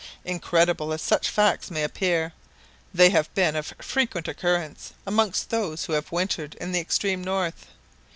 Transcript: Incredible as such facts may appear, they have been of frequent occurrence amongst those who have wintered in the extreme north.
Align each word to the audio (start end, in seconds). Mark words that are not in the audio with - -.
Incredible 0.25 0.91
as 0.93 0.99
such 1.03 1.29
facts 1.29 1.69
may 1.69 1.83
appear, 1.83 2.33
they 2.91 3.11
have 3.11 3.31
been 3.35 3.55
of 3.55 3.67
frequent 3.79 4.27
occurrence 4.27 4.93
amongst 5.05 5.51
those 5.51 5.85
who 5.85 5.93
have 5.93 6.11
wintered 6.11 6.55
in 6.55 6.71
the 6.71 6.79
extreme 6.79 7.23
north. 7.23 7.67